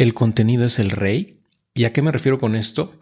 [0.00, 1.42] el contenido es el rey.
[1.74, 2.98] ¿Y a qué me refiero con esto?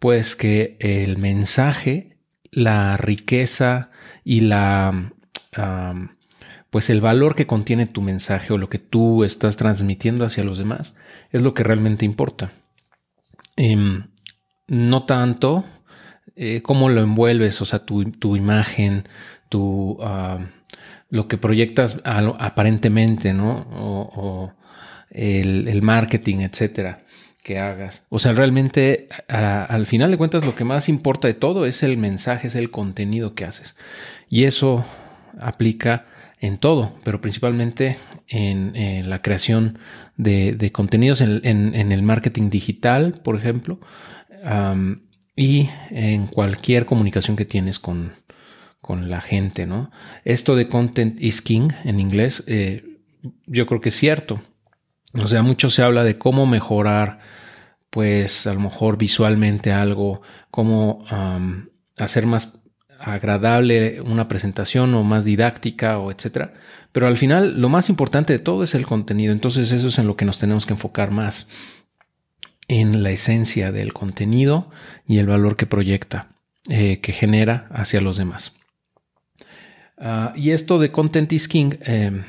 [0.00, 2.16] Pues que el mensaje,
[2.50, 3.90] la riqueza
[4.24, 5.12] y la...
[6.70, 10.58] pues el valor que contiene tu mensaje o lo que tú estás transmitiendo hacia los
[10.58, 10.96] demás
[11.30, 12.50] es lo que realmente importa.
[13.54, 14.08] Em,
[14.66, 15.64] no tanto
[16.34, 18.02] eh, cómo lo envuelves, o sea, tu,
[18.34, 19.04] imagen,
[19.48, 19.96] tu,
[21.08, 23.64] lo que proyectas aparentemente, ¿no?
[23.70, 24.54] O,
[25.12, 27.04] el, marketing, etcétera,
[27.42, 28.04] que hagas.
[28.08, 31.98] O sea, realmente al final de cuentas lo que más importa de todo es el
[31.98, 33.76] mensaje, es el contenido que haces.
[34.28, 34.84] Y eso
[35.40, 36.06] aplica
[36.40, 37.96] en todo, pero principalmente
[38.28, 39.78] en, la creación
[40.16, 43.78] de, contenidos en, el marketing digital, por ejemplo,
[45.36, 48.20] y en cualquier comunicación que tienes con,
[48.88, 49.90] la gente, ¿no?
[50.24, 52.98] Esto de content is king en inglés, eh,
[53.46, 54.42] yo creo que es cierto.
[55.14, 57.18] O sea, mucho se habla de cómo mejorar,
[57.90, 61.04] pues a lo mejor visualmente algo, cómo
[61.96, 62.52] hacer más
[62.98, 66.54] agradable una presentación o más didáctica o etcétera.
[66.92, 69.32] Pero al final lo más importante de todo es el contenido.
[69.32, 71.48] Entonces eso es en lo que nos tenemos que enfocar más
[72.68, 74.70] en la esencia del contenido
[75.06, 76.28] y el valor que proyecta,
[76.68, 78.54] eh, que genera hacia los demás.
[79.98, 82.24] Ah, y esto de Content is King, eh,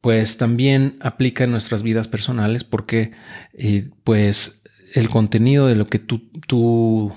[0.00, 3.12] pues también aplica en nuestras vidas personales porque
[3.52, 4.62] eh, pues
[4.94, 7.12] el contenido de lo que tú, tú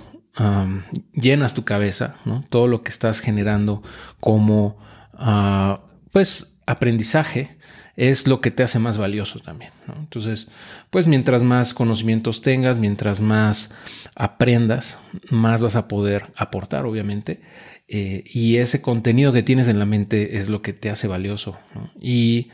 [1.13, 2.43] llenas tu cabeza, ¿no?
[2.49, 3.83] todo lo que estás generando
[4.19, 4.77] como
[5.13, 5.81] ah,
[6.11, 7.57] pues aprendizaje
[7.95, 9.71] es lo que te hace más valioso también.
[9.99, 10.47] Entonces,
[10.89, 13.71] pues mientras más conocimientos tengas, mientras más
[14.15, 14.97] aprendas,
[15.29, 17.41] más vas a poder aportar, obviamente.
[17.87, 21.57] Eh, y ese contenido que tienes en la mente es lo que te hace valioso.
[22.01, 22.49] Y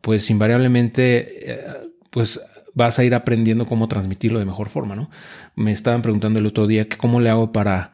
[0.00, 1.64] pues invariablemente, eh,
[2.10, 2.40] pues
[2.74, 5.10] vas a ir aprendiendo cómo transmitirlo de mejor forma, ¿no?
[5.54, 7.92] Me estaban preguntando el otro día que cómo le hago para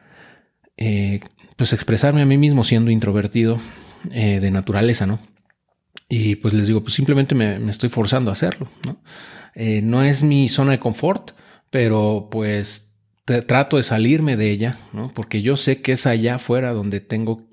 [0.77, 1.19] eh,
[1.55, 3.59] pues expresarme a mí mismo siendo introvertido
[4.05, 5.19] de naturaleza, ¿no?
[6.09, 9.01] Y pues les digo, pues simplemente me, estoy forzando a hacerlo, ¿no?
[9.55, 11.31] Eh, no es mi zona de confort,
[11.69, 12.93] pero pues
[13.45, 15.09] trato de salirme de ella, ¿no?
[15.09, 17.47] Porque yo sé que es allá afuera donde tengo,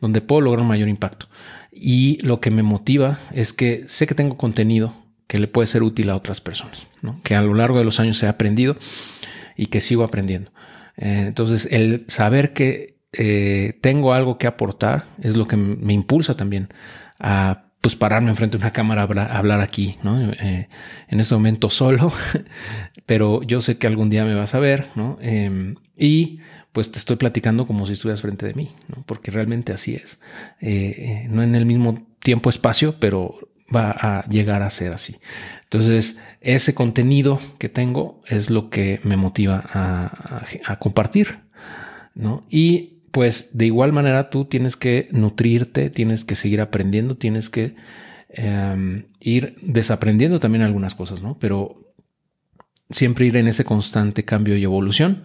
[0.00, 1.28] donde puedo lograr un mayor impacto.
[1.70, 4.94] Y lo que me motiva es que sé que tengo contenido
[5.26, 6.86] que le puede ser útil a otras personas,
[7.22, 8.76] que a lo largo de los años he aprendido
[9.56, 10.52] y que sigo aprendiendo.
[10.98, 16.34] Eh, entonces, el saber que eh, tengo algo que aportar es lo que me impulsa
[16.34, 16.68] también
[17.18, 20.32] a pues pararme enfrente de una cámara a hablar aquí, ¿no?
[20.32, 20.68] Eh,
[21.08, 22.12] en este momento solo,
[23.06, 25.18] pero yo sé que algún día me vas a ver, ¿no?
[25.20, 26.38] Em, y
[26.72, 29.02] pues te estoy platicando como si estuvieras frente de mí, ¿no?
[29.04, 30.20] Porque realmente así es.
[31.28, 33.36] no en el mismo tiempo-espacio, pero
[33.74, 35.16] va a llegar a ser así.
[35.64, 41.40] Entonces, ese contenido que tengo es lo que me motiva a, compartir,
[42.14, 42.44] ¿no?
[42.50, 47.76] Y pues de igual manera tú tienes que nutrirte, tienes que seguir aprendiendo, tienes que
[48.30, 51.38] em, ir desaprendiendo también algunas cosas, ¿no?
[51.38, 51.94] Pero
[52.90, 55.24] siempre ir en ese constante cambio y evolución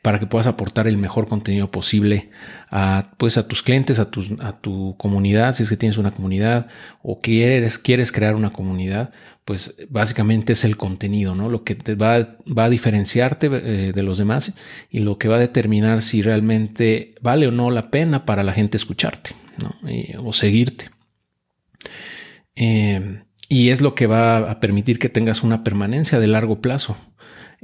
[0.00, 2.30] para que puedas aportar el mejor contenido posible
[2.70, 6.12] a, pues a tus clientes, a, tus, a tu comunidad, si es que tienes una
[6.12, 6.68] comunidad
[7.02, 9.12] o quieres, quieres crear una comunidad,
[9.44, 11.50] pues básicamente es el contenido, ¿no?
[11.50, 14.54] Lo que te va, va a diferenciarte eh, de los demás
[14.90, 18.54] y lo que va a determinar si realmente vale o no la pena para la
[18.54, 19.74] gente escucharte ¿no?
[20.26, 20.90] o seguirte.
[22.54, 26.96] Eh, y es lo que va a permitir que tengas una permanencia de largo plazo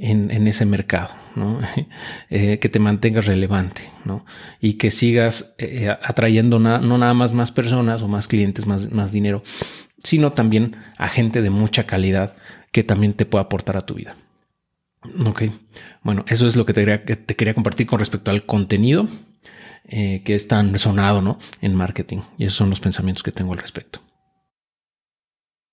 [0.03, 1.11] en, ese mercado,
[2.29, 3.89] eh, que te mantengas relevante
[4.59, 9.13] y que sigas eh, atrayendo no nada más más personas o más clientes, más, más
[9.13, 9.43] dinero,
[10.03, 12.35] sino también a gente de mucha calidad
[12.71, 14.15] que también te pueda aportar a tu vida.
[15.25, 15.43] Ok,
[16.01, 19.07] bueno, eso es lo que te quería, compartir con respecto al contenido
[19.85, 21.39] eh, que es tan sonado ¿no?
[21.61, 22.21] en marketing.
[22.37, 24.01] Y esos son los pensamientos que tengo al respecto.